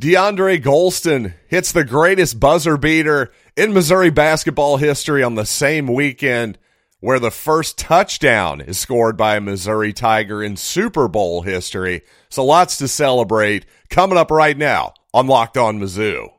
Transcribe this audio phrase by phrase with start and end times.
[0.00, 6.58] DeAndre Gholston hits the greatest buzzer beater in Missouri basketball history on the same weekend
[7.00, 12.02] where the first touchdown is scored by a Missouri Tiger in Super Bowl history.
[12.28, 16.32] So lots to celebrate coming up right now on Locked On Mizzou.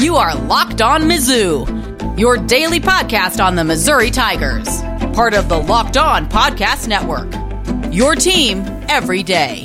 [0.00, 4.80] You are Locked On Mizzou, your daily podcast on the Missouri Tigers,
[5.14, 7.32] part of the Locked On Podcast Network.
[7.92, 9.62] Your team every day.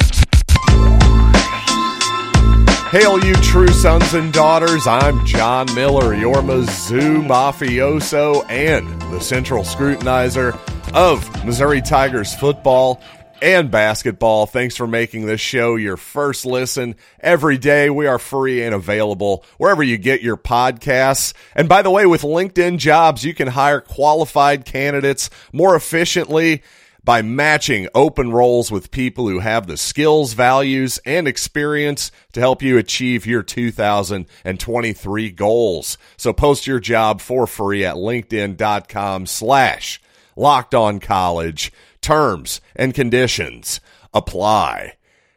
[2.89, 4.87] Hail, you true sons and daughters.
[4.87, 10.57] I'm John Miller, your Mizzou mafioso and the central scrutinizer
[10.93, 13.01] of Missouri Tigers football
[13.41, 14.45] and basketball.
[14.45, 17.89] Thanks for making this show your first listen every day.
[17.89, 21.33] We are free and available wherever you get your podcasts.
[21.55, 26.63] And by the way, with LinkedIn jobs, you can hire qualified candidates more efficiently
[27.07, 32.61] by matching open roles with people who have the skills, values, and experience to help
[32.61, 35.97] you achieve your 2023 goals.
[36.17, 40.01] So post your job for free at linkedin.com slash
[40.35, 41.71] locked on college.
[42.01, 43.79] Terms and conditions
[44.13, 44.95] apply.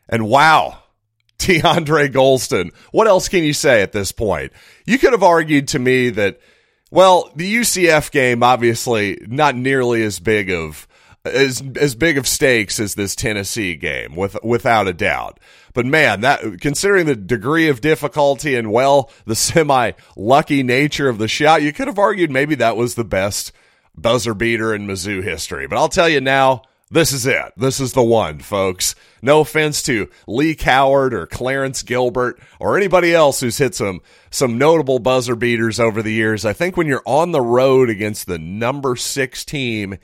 [0.08, 0.82] And wow,
[1.38, 4.52] DeAndre Gholston, what else can you say at this point?
[4.86, 6.40] You could have argued to me that,
[6.90, 10.88] well, the UCF game, obviously not nearly as big of
[11.24, 15.38] as as big of stakes as this Tennessee game, with without a doubt.
[15.72, 21.18] But man, that considering the degree of difficulty and well, the semi lucky nature of
[21.18, 23.52] the shot, you could have argued maybe that was the best
[23.94, 25.66] buzzer beater in Mizzou history.
[25.66, 27.52] But I'll tell you now, this is it.
[27.56, 28.94] This is the one, folks.
[29.22, 34.58] No offense to Lee Coward or Clarence Gilbert or anybody else who's hit some some
[34.58, 36.44] notable buzzer beaters over the years.
[36.44, 39.98] I think when you're on the road against the number six team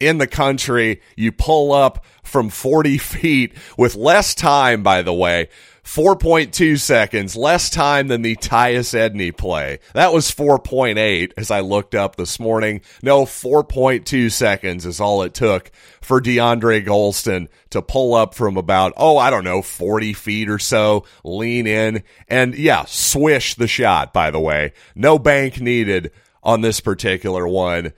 [0.00, 1.00] in the country.
[1.16, 5.48] You pull up from 40 feet with less time, by the way.
[5.86, 9.78] 4.2 seconds, less time than the Tyus Edney play.
[9.94, 12.80] That was 4.8 as I looked up this morning.
[13.04, 15.70] No, 4.2 seconds is all it took
[16.02, 20.58] for DeAndre Gholston to pull up from about, oh, I don't know, 40 feet or
[20.58, 24.72] so, lean in, and yeah, swish the shot, by the way.
[24.96, 26.10] No bank needed
[26.42, 27.92] on this particular one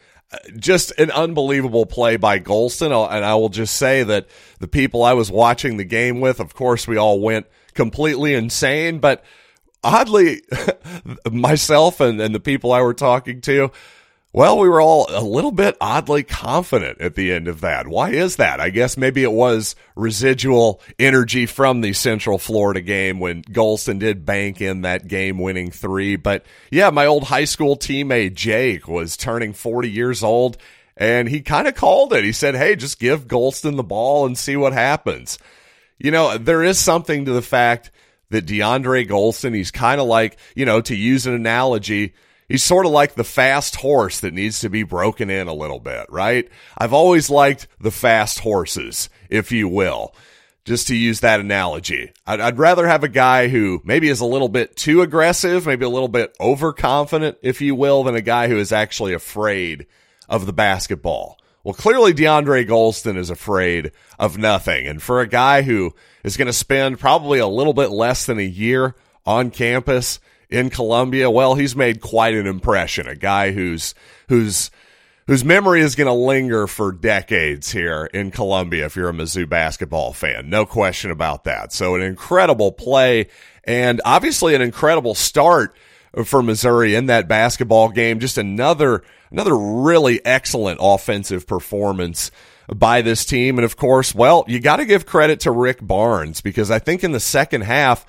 [0.57, 2.87] just an unbelievable play by Gholston.
[3.11, 4.27] And I will just say that
[4.61, 8.99] the people I was watching the game with, of course, we all went completely insane,
[8.99, 9.25] but
[9.83, 10.43] oddly,
[11.31, 13.71] myself and, and the people I were talking to,
[14.33, 17.89] well, we were all a little bit oddly confident at the end of that.
[17.89, 18.61] Why is that?
[18.61, 24.27] I guess maybe it was residual energy from the Central Florida game when Gholston did
[24.27, 26.17] bank in that game winning three.
[26.17, 30.59] But yeah, my old high school teammate Jake was turning 40 years old
[30.99, 32.25] and he kind of called it.
[32.25, 35.39] He said, Hey, just give Gholston the ball and see what happens.
[35.97, 37.91] You know, there is something to the fact
[38.31, 42.15] that DeAndre Gholston, he's kind of like, you know, to use an analogy,
[42.49, 45.81] He's sort of like the fast horse that needs to be broken in a little
[45.81, 46.49] bit, right?
[46.77, 50.15] I've always liked the fast horses, if you will,
[50.65, 52.11] just to use that analogy.
[52.27, 55.85] I'd, I'd rather have a guy who maybe is a little bit too aggressive, maybe
[55.85, 59.87] a little bit overconfident, if you will, than a guy who is actually afraid
[60.27, 61.39] of the basketball.
[61.65, 64.87] Well, clearly DeAndre Gholston is afraid of nothing.
[64.87, 65.95] And for a guy who
[66.25, 68.95] is going to spend probably a little bit less than a year
[69.27, 70.19] on campus,
[70.51, 73.07] in Columbia, well, he's made quite an impression.
[73.07, 73.95] A guy who's
[74.29, 74.71] who's
[75.27, 79.47] whose memory is going to linger for decades here in Columbia if you're a Mizzou
[79.47, 80.49] basketball fan.
[80.49, 81.73] No question about that.
[81.73, 83.29] So an incredible play
[83.65, 85.77] and obviously an incredible start
[86.25, 88.21] for Missouri in that basketball game.
[88.21, 92.31] Just another another really excellent offensive performance
[92.75, 93.59] by this team.
[93.59, 97.05] And of course, well, you got to give credit to Rick Barnes because I think
[97.05, 98.07] in the second half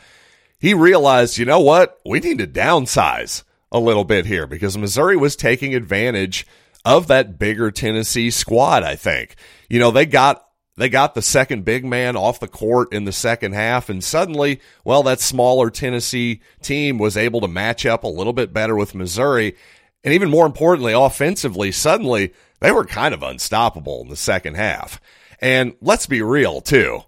[0.60, 2.00] he realized, you know what?
[2.06, 6.46] We need to downsize a little bit here because Missouri was taking advantage
[6.86, 9.36] of that bigger Tennessee squad, I think.
[9.70, 13.12] You know, they got they got the second big man off the court in the
[13.12, 18.08] second half and suddenly, well, that smaller Tennessee team was able to match up a
[18.08, 19.58] little bit better with Missouri.
[20.06, 25.02] And even more importantly, offensively, suddenly they were kind of unstoppable in the second half.
[25.42, 27.02] And let's be real too.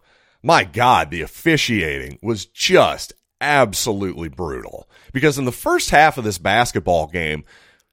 [0.43, 4.87] My God, the officiating was just absolutely brutal.
[5.11, 7.43] Because in the first half of this basketball game,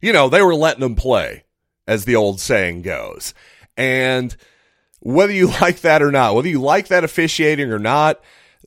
[0.01, 1.45] you know, they were letting them play,
[1.87, 3.35] as the old saying goes.
[3.77, 4.37] And
[5.01, 8.21] whether you like that or not, whether you like that officiating or not,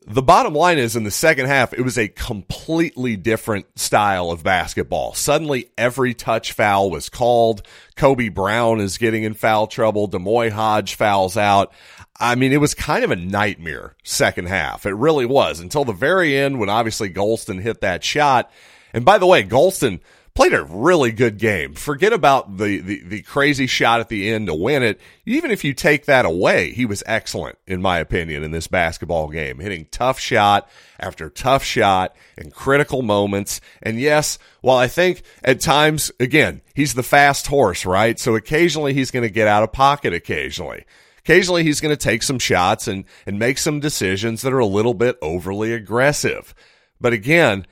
[0.07, 4.43] the bottom line is in the second half, it was a completely different style of
[4.43, 5.13] basketball.
[5.13, 7.61] Suddenly, every touch foul was called.
[7.95, 10.07] Kobe Brown is getting in foul trouble.
[10.07, 11.71] D'Moi Hodge fouls out.
[12.19, 14.85] I mean, it was kind of a nightmare second half.
[14.85, 18.51] It really was until the very end when obviously Gholston hit that shot.
[18.93, 20.01] And by the way, Gholston
[20.33, 21.73] played a really good game.
[21.73, 24.99] Forget about the, the, the crazy shot at the end to win it.
[25.25, 29.27] Even if you take that away, he was excellent, in my opinion, in this basketball
[29.27, 30.69] game, hitting tough shot
[30.99, 33.59] after tough shot in critical moments.
[33.81, 38.17] And yes, while I think at times, again, he's the fast horse, right?
[38.17, 40.85] So occasionally he's going to get out of pocket occasionally.
[41.19, 44.65] Occasionally he's going to take some shots and, and make some decisions that are a
[44.65, 46.55] little bit overly aggressive.
[47.01, 47.67] But again,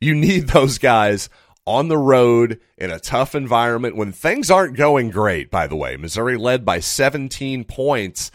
[0.00, 1.28] you need those guys
[1.66, 5.96] on the road in a tough environment when things aren't going great, by the way.
[5.96, 8.30] Missouri led by 17 points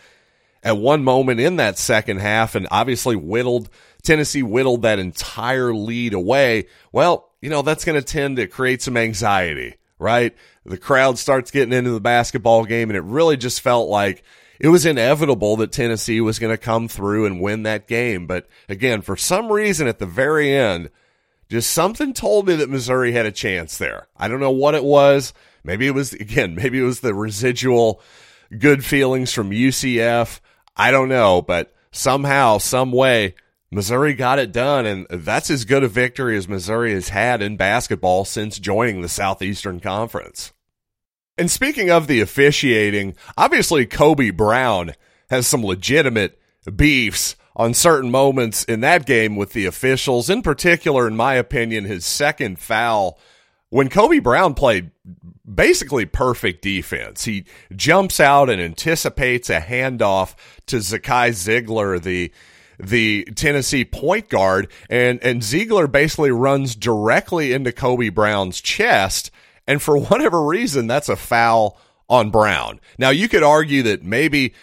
[0.64, 3.70] at one moment in that second half and obviously whittled
[4.02, 6.68] Tennessee whittled that entire lead away.
[6.92, 10.36] Well, you know, that's going to tend to create some anxiety, right?
[10.66, 14.24] The crowd starts getting into the basketball game and it really just felt like
[14.60, 18.28] it was inevitable that Tennessee was going to come through and win that game.
[18.28, 20.90] But again, for some reason at the very end,
[21.50, 24.08] just something told me that Missouri had a chance there.
[24.16, 25.34] I don't know what it was.
[25.64, 28.02] Maybe it was, again, maybe it was the residual
[28.58, 30.40] good feelings from UCF.
[30.76, 33.36] I don't know, but somehow, some way,
[33.72, 37.58] Missouri got it done, and that's as good a victory as Missouri has had in
[37.58, 40.54] basketball since joining the Southeastern Conference.
[41.38, 44.94] And speaking of the officiating, obviously Kobe Brown
[45.30, 46.40] has some legitimate
[46.76, 50.30] beefs on certain moments in that game with the officials.
[50.30, 53.20] In particular, in my opinion, his second foul
[53.70, 54.92] when Kobe Brown played
[55.52, 57.26] basically perfect defense.
[57.26, 60.36] He jumps out and anticipates a handoff
[60.68, 62.32] to Zakai Zeigler, the
[62.82, 69.32] the Tennessee point guard, and and Zeigler basically runs directly into Kobe Brown's chest,
[69.68, 71.78] and for whatever reason, that's a foul
[72.10, 72.80] on Brown.
[72.98, 74.54] Now you could argue that maybe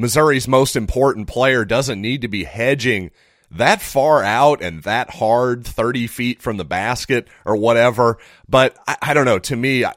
[0.00, 3.10] Missouri's most important player doesn't need to be hedging
[3.50, 8.16] that far out and that hard, 30 feet from the basket or whatever.
[8.48, 9.38] But I, I don't know.
[9.40, 9.92] To me, I,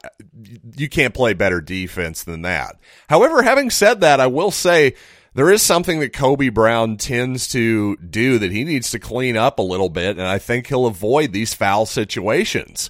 [0.75, 2.79] you can't play better defense than that.
[3.09, 4.95] However, having said that, I will say
[5.35, 9.57] there is something that Kobe Brown tends to do that he needs to clean up
[9.57, 10.17] a little bit.
[10.17, 12.89] And I think he'll avoid these foul situations.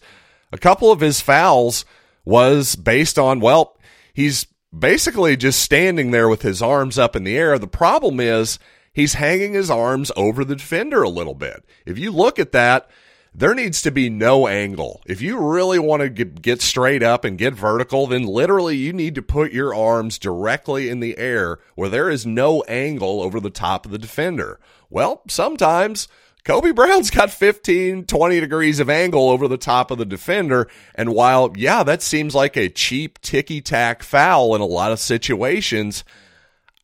[0.51, 1.85] A couple of his fouls
[2.25, 3.77] was based on, well,
[4.13, 4.47] he's
[4.77, 7.59] basically just standing there with his arms up in the air.
[7.59, 8.59] The problem is
[8.91, 11.63] he's hanging his arms over the defender a little bit.
[11.85, 12.89] If you look at that,
[13.35, 15.01] there needs to be no angle.
[15.07, 19.15] If you really want to get straight up and get vertical, then literally you need
[19.15, 23.49] to put your arms directly in the air where there is no angle over the
[23.49, 24.59] top of the defender.
[24.89, 26.07] Well, sometimes
[26.45, 30.69] Kobe Brown's got 15, 20 degrees of angle over the top of the defender.
[30.93, 34.99] And while, yeah, that seems like a cheap ticky tack foul in a lot of
[34.99, 36.03] situations,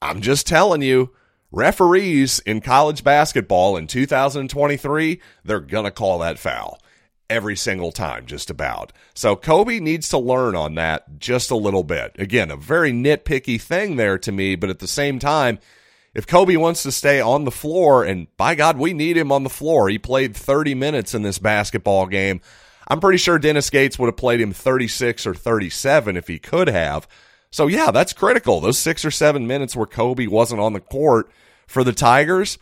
[0.02, 1.14] I'm just telling you,
[1.52, 6.80] referees in college basketball in 2023, they're going to call that foul
[7.30, 8.94] every single time, just about.
[9.14, 12.16] So Kobe needs to learn on that just a little bit.
[12.18, 15.60] Again, a very nitpicky thing there to me, but at the same time,
[16.14, 19.44] if Kobe wants to stay on the floor, and by God, we need him on
[19.44, 19.90] the floor.
[19.90, 22.42] He played 30 minutes in this basketball game.
[22.88, 26.68] I'm pretty sure Dennis Gates would have played him 36 or 37 if he could
[26.68, 27.08] have.
[27.52, 28.60] So, yeah, that's critical.
[28.60, 31.32] Those six or seven minutes where Kobe wasn't on the court
[31.68, 32.58] for the Tigers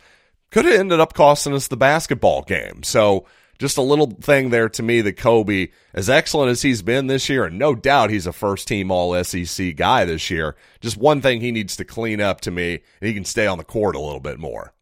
[0.50, 2.82] could have ended up costing us the basketball game.
[2.82, 3.26] So,
[3.58, 7.28] just a little thing there to me that Kobe, as excellent as he's been this
[7.28, 11.20] year, and no doubt he's a first team all SEC guy this year, just one
[11.20, 13.96] thing he needs to clean up to me, and he can stay on the court
[13.96, 14.72] a little bit more.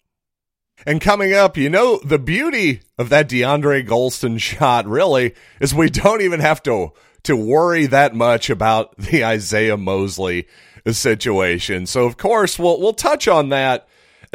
[0.84, 5.88] And coming up, you know, the beauty of that DeAndre Gholston shot really is we
[5.90, 6.92] don't even have to
[7.22, 10.46] to worry that much about the Isaiah Mosley
[10.88, 11.86] situation.
[11.86, 13.88] So of course we'll we'll touch on that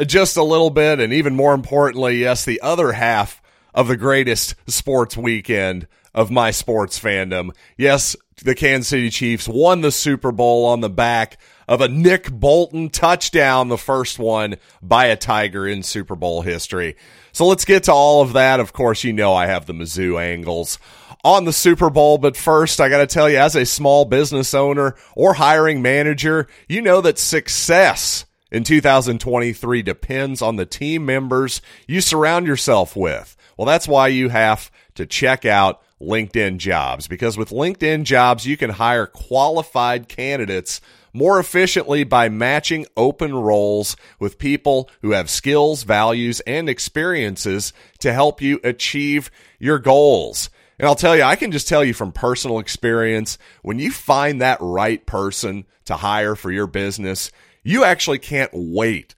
[0.04, 3.41] just a little bit and even more importantly, yes, the other half
[3.74, 7.50] of the greatest sports weekend of my sports fandom.
[7.76, 11.38] Yes, the Kansas City Chiefs won the Super Bowl on the back
[11.68, 16.96] of a Nick Bolton touchdown, the first one by a Tiger in Super Bowl history.
[17.32, 18.60] So let's get to all of that.
[18.60, 20.78] Of course, you know I have the Mizzou angles
[21.24, 24.54] on the Super Bowl, but first I got to tell you, as a small business
[24.54, 31.62] owner or hiring manager, you know that success in 2023 depends on the team members
[31.86, 33.36] you surround yourself with.
[33.56, 38.56] Well, that's why you have to check out LinkedIn Jobs because with LinkedIn Jobs, you
[38.56, 40.80] can hire qualified candidates
[41.12, 48.12] more efficiently by matching open roles with people who have skills, values, and experiences to
[48.12, 50.50] help you achieve your goals.
[50.78, 54.40] And I'll tell you, I can just tell you from personal experience, when you find
[54.40, 57.30] that right person to hire for your business,
[57.62, 59.14] you actually can't wait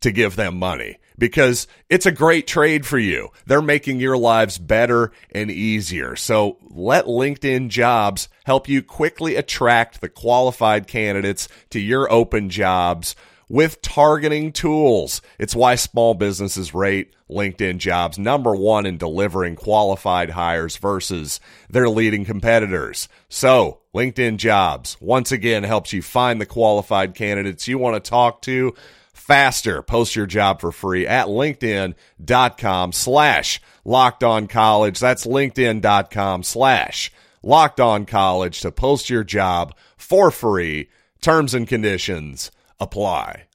[0.00, 3.28] to give them money because it's a great trade for you.
[3.46, 6.16] They're making your lives better and easier.
[6.16, 13.16] So let LinkedIn jobs help you quickly attract the qualified candidates to your open jobs
[13.48, 15.22] with targeting tools.
[15.38, 21.88] It's why small businesses rate LinkedIn jobs number one in delivering qualified hires versus their
[21.88, 23.08] leading competitors.
[23.28, 28.42] So LinkedIn jobs once again helps you find the qualified candidates you want to talk
[28.42, 28.74] to
[29.16, 29.82] faster.
[29.82, 35.00] Post your job for free at linkedin.com slash locked on college.
[35.00, 40.90] That's linkedin.com slash locked on college to post your job for free.
[41.20, 43.45] Terms and conditions apply.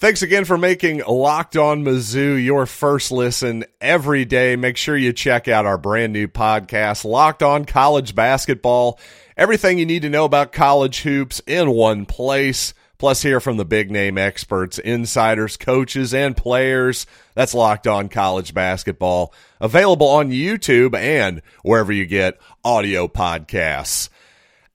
[0.00, 4.54] Thanks again for making Locked On Mizzou your first listen every day.
[4.54, 9.00] Make sure you check out our brand new podcast, Locked On College Basketball.
[9.36, 12.74] Everything you need to know about college hoops in one place.
[12.98, 17.04] Plus, hear from the big name experts, insiders, coaches, and players.
[17.34, 19.34] That's Locked On College Basketball.
[19.60, 24.10] Available on YouTube and wherever you get audio podcasts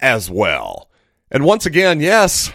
[0.01, 0.89] as well.
[1.31, 2.51] And once again, yes,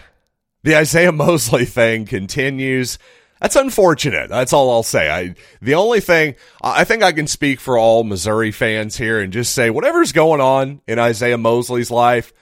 [0.63, 2.97] the Isaiah Mosley thing continues.
[3.41, 4.29] That's unfortunate.
[4.29, 5.09] That's all I'll say.
[5.09, 9.31] I the only thing I think I can speak for all Missouri fans here and
[9.31, 12.33] just say whatever's going on in Isaiah Mosley's life,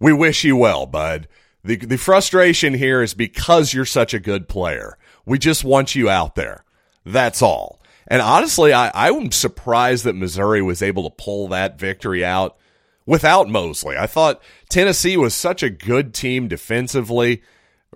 [0.00, 1.28] we wish you well, bud.
[1.62, 4.96] The the frustration here is because you're such a good player.
[5.26, 6.64] We just want you out there.
[7.04, 7.78] That's all.
[8.06, 12.56] And honestly, I, I'm surprised that Missouri was able to pull that victory out
[13.04, 13.98] without Mosley.
[13.98, 17.42] I thought Tennessee was such a good team defensively.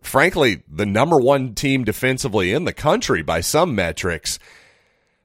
[0.03, 4.39] Frankly, the number one team defensively in the country by some metrics.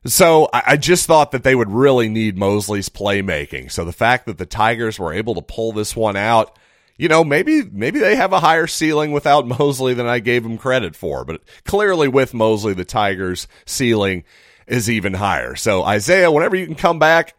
[0.05, 3.71] So I, just thought that they would really need Mosley's playmaking.
[3.71, 6.57] So the fact that the Tigers were able to pull this one out,
[6.97, 10.57] you know, maybe maybe they have a higher ceiling without Mosley than I gave them
[10.57, 11.25] credit for.
[11.25, 14.23] But clearly with Mosley, the Tigers' ceiling
[14.65, 15.55] is even higher.
[15.55, 17.36] So Isaiah, whenever you can come back,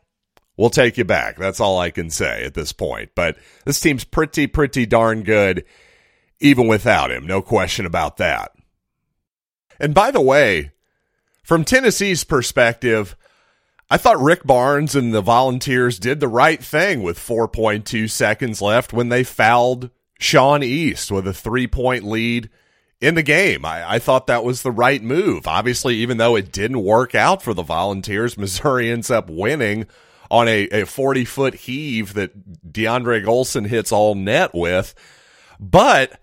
[0.59, 1.39] we'll take you back.
[1.39, 3.13] That's all I can say at this point.
[3.15, 5.65] But this team's pretty, pretty darn good,
[6.41, 7.27] even without him.
[7.27, 8.53] No question about that.
[9.81, 10.73] And by the way,
[11.43, 13.17] from Tennessee's perspective,
[13.91, 18.93] I thought Rick Barnes and the Volunteers did the right thing with 4.2 seconds left
[18.93, 22.51] when they fouled Sean East with a three point lead
[23.01, 23.65] in the game.
[23.65, 25.47] I, I, thought that was the right move.
[25.47, 29.87] Obviously, even though it didn't work out for the Volunteers, Missouri ends up winning
[30.31, 34.95] on a, a 40 foot heave that DeAndre Gholston hits all net with.
[35.59, 36.21] But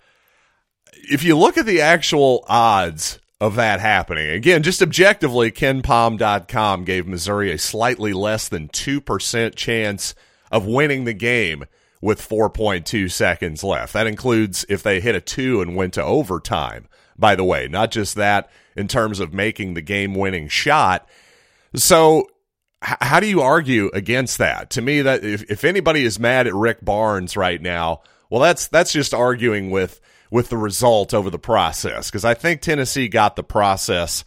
[0.94, 7.08] if you look at the actual odds of that happening, again, just objectively, kenpom.com gave
[7.08, 10.16] Missouri a slightly less than 2% chance
[10.52, 11.66] of winning the game
[12.02, 13.94] with 4.2 seconds left.
[13.94, 17.92] That includes if they hit a two and went to overtime, by the way, not
[17.92, 21.08] just that in terms of making the game winning shot.
[21.76, 22.28] So
[22.82, 24.70] how do you argue against that?
[24.72, 28.68] To me, that if, if anybody is mad at Rick Barnes right now, well, that's
[28.68, 33.36] that's just arguing with with the result over the process because I think Tennessee got
[33.36, 34.24] the process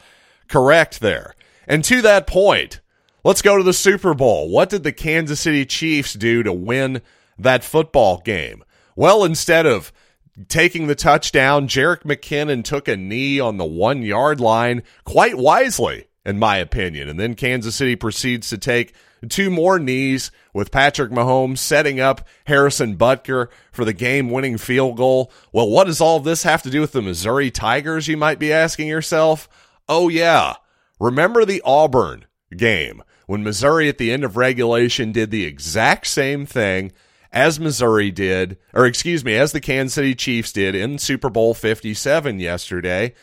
[0.49, 1.35] correct there.
[1.67, 2.81] And to that point,
[3.25, 4.49] let's go to the Super Bowl.
[4.49, 7.03] What did the Kansas City Chiefs do to win
[7.39, 8.65] that football game?
[8.97, 9.93] Well, instead of
[10.49, 16.08] taking the touchdown, Jerick McKinnon took a knee on the one yard line quite wisely
[16.29, 17.09] in my opinion.
[17.09, 18.93] And then Kansas City proceeds to take
[19.31, 24.99] two more knees with Patrick Mahomes setting up Harrison Butker for the game winning field
[24.99, 25.33] goal.
[25.53, 28.53] Well, what does all this have to do with the Missouri Tigers, you might be
[28.53, 29.49] asking yourself?
[29.89, 30.57] Oh, yeah.
[31.01, 36.45] Remember the Auburn game when Missouri at the end of regulation did the exact same
[36.45, 36.93] thing
[37.33, 41.55] as Missouri did, or excuse me, as the Kansas City Chiefs did in Super Bowl
[41.55, 43.15] 57 yesterday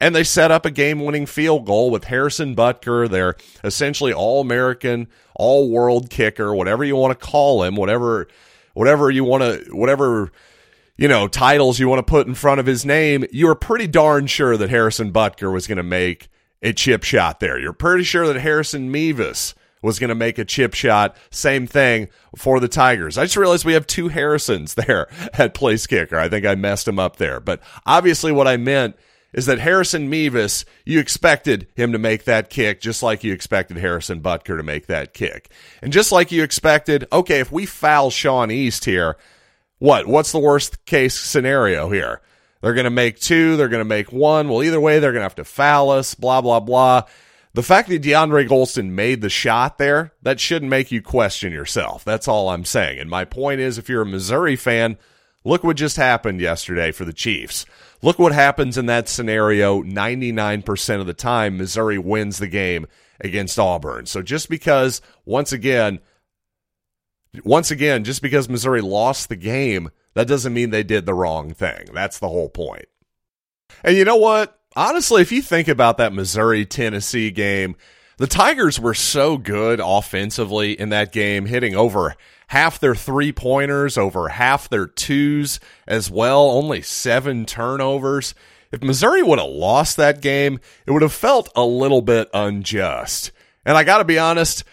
[0.00, 4.40] and they set up a game winning field goal with Harrison Butker, their essentially all
[4.40, 8.28] American, all world kicker, whatever you want to call him, whatever,
[8.74, 10.32] whatever you want to, whatever,
[10.96, 13.24] you know, titles you want to put in front of his name.
[13.32, 16.28] You were pretty darn sure that Harrison Butker was going to make
[16.62, 17.58] a chip shot there.
[17.58, 21.14] You're pretty sure that Harrison Mevis was going to make a chip shot.
[21.30, 23.18] Same thing for the Tigers.
[23.18, 26.18] I just realized we have two Harrisons there at place kicker.
[26.18, 27.38] I think I messed him up there.
[27.38, 28.96] But obviously, what I meant
[29.34, 33.76] is that Harrison Mevis, you expected him to make that kick just like you expected
[33.76, 35.50] Harrison Butker to make that kick.
[35.82, 39.16] And just like you expected, okay, if we foul Sean East here,
[39.78, 40.06] what?
[40.06, 42.22] What's the worst case scenario here?
[42.62, 44.48] They're going to make two, they're going to make one.
[44.48, 47.02] Well, either way, they're going to have to foul us, blah, blah, blah.
[47.52, 52.04] The fact that DeAndre Gholston made the shot there, that shouldn't make you question yourself.
[52.04, 52.98] That's all I'm saying.
[52.98, 54.96] And my point is, if you're a Missouri fan,
[55.44, 57.66] look what just happened yesterday for the Chiefs.
[58.04, 61.56] Look what happens in that scenario 99% of the time.
[61.56, 62.86] Missouri wins the game
[63.18, 64.04] against Auburn.
[64.04, 66.00] So just because, once again,
[67.44, 71.54] once again, just because Missouri lost the game, that doesn't mean they did the wrong
[71.54, 71.86] thing.
[71.94, 72.84] That's the whole point.
[73.82, 74.60] And you know what?
[74.76, 77.74] Honestly, if you think about that Missouri Tennessee game,
[78.18, 82.16] the Tigers were so good offensively in that game, hitting over
[82.48, 88.34] half their three pointers, over half their twos as well, only seven turnovers.
[88.72, 93.30] If Missouri would have lost that game, it would have felt a little bit unjust.
[93.64, 94.64] And I got to be honest,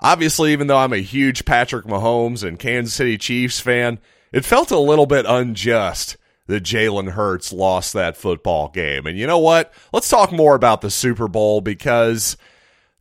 [0.00, 3.98] obviously, even though I'm a huge Patrick Mahomes and Kansas City Chiefs fan,
[4.32, 9.06] it felt a little bit unjust that Jalen Hurts lost that football game.
[9.06, 9.72] And you know what?
[9.92, 12.36] Let's talk more about the Super Bowl because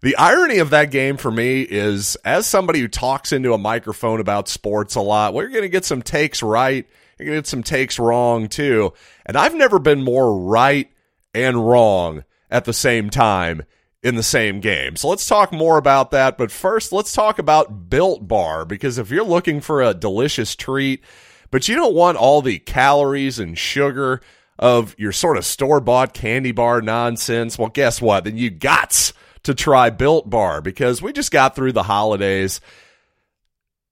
[0.01, 4.20] the irony of that game for me is as somebody who talks into a microphone
[4.20, 6.88] about sports a lot, you're going to get some takes right.
[7.18, 8.94] You're going to get some takes wrong too.
[9.25, 10.92] And I've never been more right
[11.34, 13.63] and wrong at the same time
[14.04, 14.96] in the same game.
[14.96, 16.38] So let's talk more about that.
[16.38, 21.04] But first, let's talk about Built Bar because if you're looking for a delicious treat,
[21.50, 24.22] but you don't want all the calories and sugar
[24.60, 28.24] of your sort of store bought candy bar nonsense, well, guess what?
[28.24, 29.12] Then you got
[29.44, 32.62] to try Built Bar because we just got through the holidays.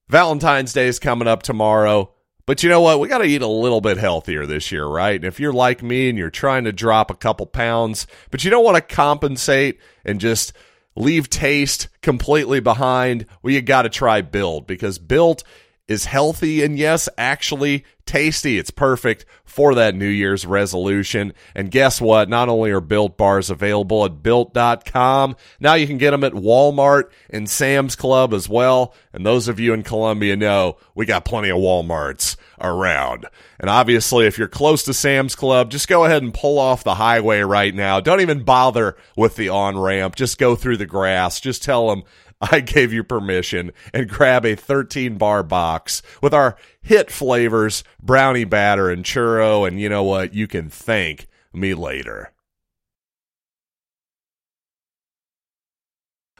[0.07, 2.11] Valentine's Day is coming up tomorrow.
[2.45, 2.99] But you know what?
[2.99, 5.15] We got to eat a little bit healthier this year, right?
[5.15, 8.51] And if you're like me and you're trying to drop a couple pounds, but you
[8.51, 10.53] don't want to compensate and just
[10.95, 15.43] leave taste completely behind, well, you got to try Built because Built
[15.87, 18.57] is healthy and yes, actually tasty.
[18.57, 21.33] It's perfect for that New Year's resolution.
[21.53, 22.29] And guess what?
[22.29, 27.05] Not only are Built bars available at built.com, now you can get them at Walmart
[27.29, 28.93] and Sam's Club as well.
[29.13, 33.25] And those of you in Columbia know we got plenty of Walmarts around.
[33.59, 36.95] And obviously, if you're close to Sam's Club, just go ahead and pull off the
[36.95, 37.99] highway right now.
[37.99, 40.15] Don't even bother with the on ramp.
[40.15, 41.39] Just go through the grass.
[41.39, 42.03] Just tell them
[42.51, 48.43] I gave you permission and grab a 13 bar box with our hit flavors, brownie
[48.43, 49.67] batter and churro.
[49.67, 50.33] And you know what?
[50.33, 52.31] You can thank me later.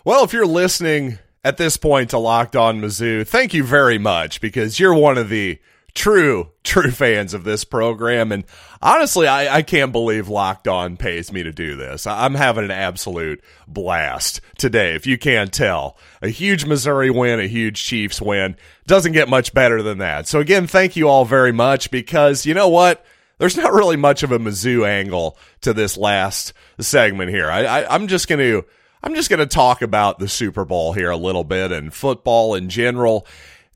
[0.03, 4.39] Well, if you're listening at this point to Locked On Mizzou, thank you very much
[4.39, 5.60] because you're one of the
[5.95, 8.31] true, true fans of this program.
[8.31, 8.43] And
[8.81, 12.05] honestly, I, I can't believe Locked On pays me to do this.
[12.05, 15.97] I'm having an absolute blast today, if you can't tell.
[16.21, 18.58] A huge Missouri win, a huge Chiefs win.
[18.86, 20.27] Doesn't get much better than that.
[20.27, 23.03] So again, thank you all very much because you know what?
[23.38, 27.49] There's not really much of a Mizzou angle to this last segment here.
[27.49, 28.65] I, I, I'm just going to.
[29.03, 32.55] I'm just going to talk about the Super Bowl here a little bit and football
[32.55, 33.27] in general.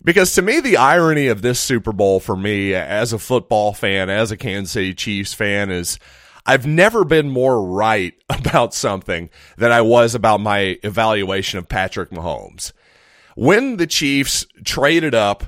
[0.03, 4.09] Because to me, the irony of this Super Bowl for me as a football fan,
[4.09, 5.99] as a Kansas City Chiefs fan, is
[6.45, 12.12] I've never been more right about something than I was about my evaluation of Patrick
[12.12, 12.71] Mahomes.
[13.35, 15.45] When the Chiefs traded up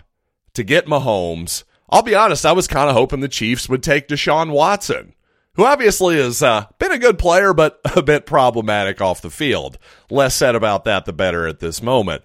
[0.53, 4.07] to get Mahomes, I'll be honest, I was kind of hoping the Chiefs would take
[4.07, 5.13] Deshaun Watson,
[5.55, 9.77] who obviously has uh, been a good player, but a bit problematic off the field.
[10.09, 12.23] Less said about that, the better at this moment.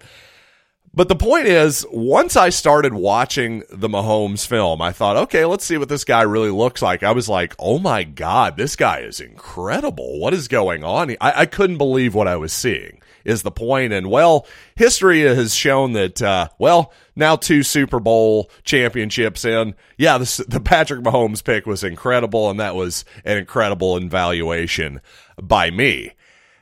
[0.97, 5.63] But the point is, once I started watching the Mahomes film, I thought, okay, let's
[5.63, 7.03] see what this guy really looks like.
[7.03, 10.19] I was like, oh my God, this guy is incredible.
[10.19, 11.11] What is going on?
[11.21, 13.93] I, I couldn't believe what I was seeing, is the point.
[13.93, 19.75] And well, history has shown that, uh, well, now two Super Bowl championships in.
[19.99, 25.01] Yeah, this, the Patrick Mahomes pick was incredible, and that was an incredible evaluation
[25.39, 26.13] by me.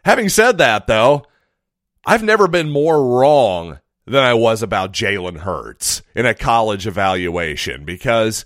[0.04, 1.26] Having said that, though,
[2.06, 7.86] I've never been more wrong than I was about Jalen Hurts in a college evaluation
[7.86, 8.46] because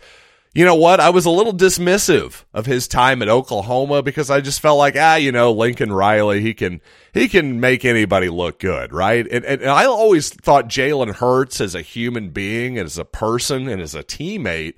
[0.55, 0.99] you know what?
[0.99, 4.95] I was a little dismissive of his time at Oklahoma because I just felt like,
[4.97, 6.81] ah, you know, Lincoln Riley, he can
[7.13, 9.27] he can make anybody look good, right?
[9.31, 13.67] And, and, and I always thought Jalen Hurts as a human being, as a person,
[13.67, 14.73] and as a teammate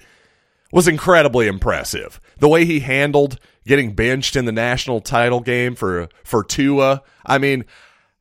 [0.74, 2.20] was incredibly impressive.
[2.38, 7.02] The way he handled getting benched in the national title game for for Tua.
[7.26, 7.64] I mean,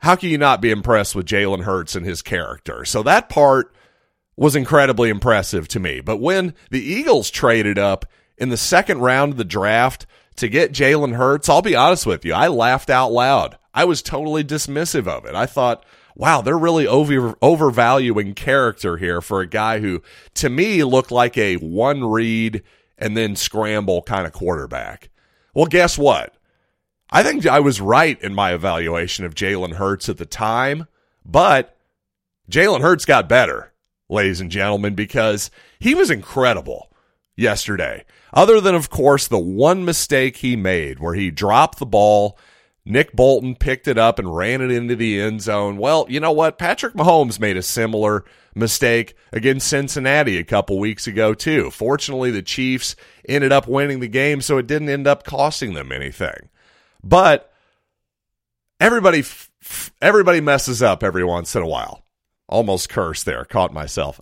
[0.00, 2.84] how can you not be impressed with Jalen Hurts and his character?
[2.84, 3.74] So that part
[4.36, 6.00] was incredibly impressive to me.
[6.00, 8.06] But when the Eagles traded up
[8.38, 12.24] in the second round of the draft to get Jalen Hurts, I'll be honest with
[12.24, 13.58] you, I laughed out loud.
[13.74, 15.34] I was totally dismissive of it.
[15.34, 15.84] I thought,
[16.16, 20.02] wow, they're really over, overvaluing character here for a guy who,
[20.34, 22.62] to me, looked like a one read
[22.96, 25.10] and then scramble kind of quarterback.
[25.54, 26.34] Well, guess what?
[27.12, 30.86] I think I was right in my evaluation of Jalen Hurts at the time,
[31.24, 31.76] but
[32.50, 33.72] Jalen Hurts got better,
[34.08, 36.90] ladies and gentlemen, because he was incredible
[37.36, 38.04] yesterday.
[38.32, 42.38] Other than, of course, the one mistake he made where he dropped the ball.
[42.84, 45.76] Nick Bolton picked it up and ran it into the end zone.
[45.76, 46.58] Well, you know what?
[46.58, 51.70] Patrick Mahomes made a similar mistake against Cincinnati a couple weeks ago, too.
[51.70, 52.96] Fortunately, the Chiefs
[53.28, 56.48] ended up winning the game, so it didn't end up costing them anything.
[57.02, 57.52] But
[58.78, 59.24] everybody,
[60.00, 62.04] everybody messes up every once in a while.
[62.48, 64.20] Almost cursed there, caught myself.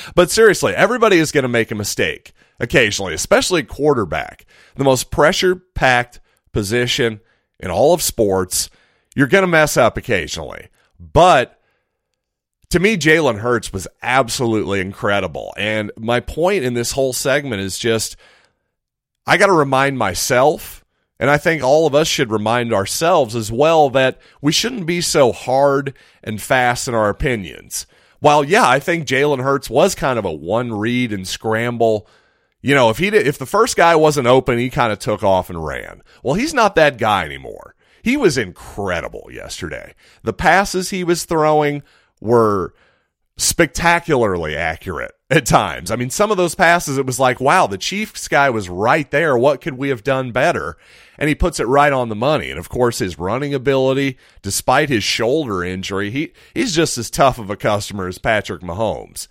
[0.14, 4.44] but seriously, everybody is going to make a mistake occasionally, especially quarterback.
[4.74, 6.20] The most pressure packed
[6.52, 7.20] position
[7.58, 8.68] in all of sports.
[9.14, 10.68] You're going to mess up occasionally.
[11.00, 11.58] But
[12.70, 15.54] to me, Jalen Hurts was absolutely incredible.
[15.56, 18.16] And my point in this whole segment is just
[19.26, 20.84] I got to remind myself,
[21.18, 25.00] and I think all of us should remind ourselves as well, that we shouldn't be
[25.00, 27.86] so hard and fast in our opinions.
[28.20, 32.08] While, yeah, I think Jalen Hurts was kind of a one read and scramble
[32.66, 35.22] you know, if he did, if the first guy wasn't open, he kind of took
[35.22, 36.02] off and ran.
[36.24, 37.76] Well, he's not that guy anymore.
[38.02, 39.94] He was incredible yesterday.
[40.24, 41.84] The passes he was throwing
[42.20, 42.74] were
[43.36, 45.92] spectacularly accurate at times.
[45.92, 49.08] I mean, some of those passes, it was like, wow, the Chiefs guy was right
[49.12, 49.38] there.
[49.38, 50.76] What could we have done better?
[51.18, 52.50] And he puts it right on the money.
[52.50, 57.38] And of course, his running ability, despite his shoulder injury, he, he's just as tough
[57.38, 59.28] of a customer as Patrick Mahomes.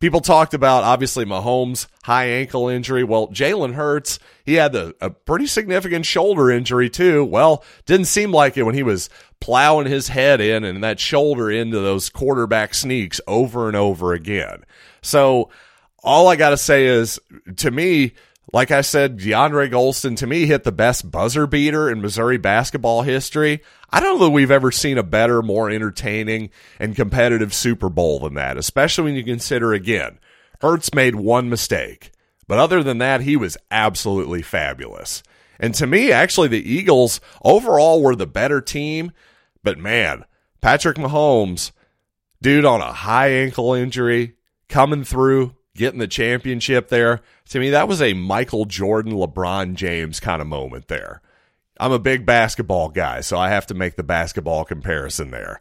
[0.00, 3.04] People talked about obviously Mahomes' high ankle injury.
[3.04, 7.22] Well, Jalen Hurts, he had a, a pretty significant shoulder injury too.
[7.22, 11.50] Well, didn't seem like it when he was plowing his head in and that shoulder
[11.50, 14.64] into those quarterback sneaks over and over again.
[15.02, 15.50] So
[16.02, 17.20] all I got to say is
[17.56, 18.14] to me,
[18.52, 23.02] like I said, DeAndre Gholston to me hit the best buzzer beater in Missouri basketball
[23.02, 23.62] history.
[23.90, 28.20] I don't know that we've ever seen a better, more entertaining and competitive Super Bowl
[28.20, 30.18] than that, especially when you consider again,
[30.60, 32.12] Hurts made one mistake.
[32.46, 35.22] But other than that, he was absolutely fabulous.
[35.58, 39.12] And to me, actually, the Eagles overall were the better team.
[39.62, 40.24] But man,
[40.60, 41.70] Patrick Mahomes,
[42.42, 44.34] dude on a high ankle injury,
[44.68, 47.22] coming through, getting the championship there.
[47.48, 51.20] To me, that was a Michael Jordan, LeBron James kind of moment there.
[51.80, 55.60] I'm a big basketball guy, so I have to make the basketball comparison there.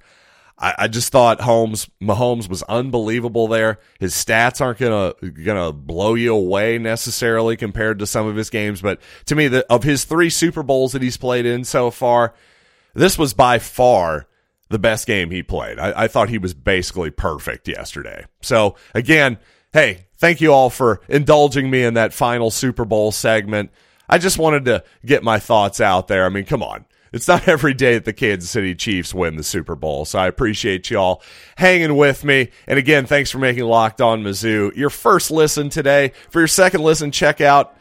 [0.58, 3.80] I, I just thought Holmes Mahomes was unbelievable there.
[4.00, 8.82] His stats aren't gonna gonna blow you away necessarily compared to some of his games,
[8.82, 12.34] but to me, the, of his three Super Bowls that he's played in so far,
[12.94, 14.28] this was by far
[14.68, 15.80] the best game he played.
[15.80, 18.26] I, I thought he was basically perfect yesterday.
[18.42, 19.38] So again,
[19.74, 23.72] hey, thank you all for indulging me in that final Super Bowl segment.
[24.08, 26.26] I just wanted to get my thoughts out there.
[26.26, 26.86] I mean, come on.
[27.12, 30.06] It's not every day that the Kansas City Chiefs win the Super Bowl.
[30.06, 31.24] So I appreciate y'all
[31.58, 32.50] hanging with me.
[32.68, 36.14] And again, thanks for making Locked On Mizzou your first listen today.
[36.30, 37.76] For your second listen, check out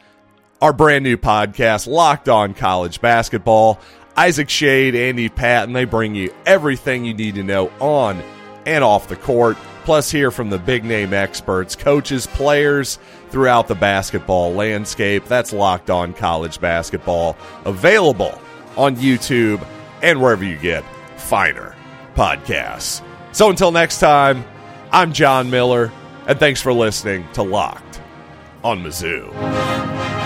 [0.61, 3.79] our brand new podcast, Locked On College Basketball.
[4.17, 8.21] Isaac Schade, Andy Patton, they bring you everything you need to know on
[8.67, 9.57] and off the court.
[9.89, 12.99] Plus, hear from the big name experts, coaches, players
[13.31, 15.25] throughout the basketball landscape.
[15.25, 18.39] That's Locked On College Basketball, available
[18.77, 19.67] on YouTube
[20.03, 20.85] and wherever you get
[21.17, 21.75] finer
[22.15, 23.03] podcasts.
[23.33, 24.45] So until next time,
[24.93, 25.91] I'm John Miller,
[26.27, 28.03] and thanks for listening to Locked
[28.63, 30.18] on Mizzou.